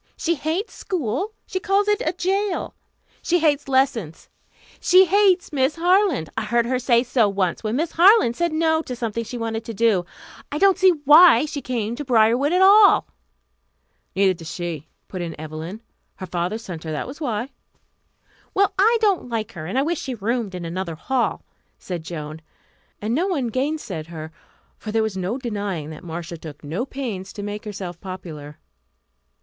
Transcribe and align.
She 0.17 0.33
hates 0.33 0.73
school. 0.73 1.35
She 1.45 1.59
calls 1.59 1.87
it 1.87 2.01
a 2.03 2.11
jail. 2.11 2.73
She 3.21 3.37
hates 3.37 3.67
lessons. 3.67 4.29
She 4.79 5.05
hates 5.05 5.53
Miss 5.53 5.75
Harland. 5.75 6.27
I 6.35 6.43
heard 6.45 6.65
her 6.65 6.79
say 6.79 7.03
so 7.03 7.29
once, 7.29 7.63
when 7.63 7.75
Miss 7.75 7.91
Harland 7.91 8.35
said 8.35 8.51
no 8.51 8.81
to 8.81 8.95
something 8.95 9.23
she 9.23 9.37
wanted 9.37 9.63
to 9.65 9.75
do. 9.75 10.03
I 10.51 10.57
don't 10.57 10.79
see 10.79 10.89
why 11.05 11.45
she 11.45 11.61
came 11.61 11.95
to 11.95 12.03
Briarwood 12.03 12.51
at 12.51 12.63
all." 12.63 13.09
"Neither 14.15 14.33
does 14.33 14.51
she," 14.51 14.87
put 15.07 15.21
in 15.21 15.39
Evelyn. 15.39 15.81
"Her 16.15 16.25
father 16.25 16.57
sent 16.57 16.83
her, 16.83 16.91
that 16.91 17.05
was 17.05 17.21
why." 17.21 17.49
"Well, 18.55 18.73
I 18.79 18.97
don't 19.01 19.29
like 19.29 19.51
her, 19.51 19.67
and 19.67 19.77
I 19.77 19.83
wish 19.83 20.01
she 20.01 20.15
roomed 20.15 20.55
in 20.55 20.65
another 20.65 20.95
hall," 20.95 21.43
said 21.77 22.01
Joan; 22.03 22.41
and 22.99 23.13
no 23.13 23.27
one 23.27 23.49
gainsaid 23.51 24.07
her, 24.07 24.31
for 24.79 24.91
there 24.91 25.03
was 25.03 25.15
no 25.15 25.37
denying 25.37 25.91
that 25.91 26.03
Marcia 26.03 26.37
took 26.39 26.63
no 26.63 26.87
pains 26.87 27.31
to 27.33 27.43
make 27.43 27.65
herself 27.65 28.01
popular. 28.01 28.57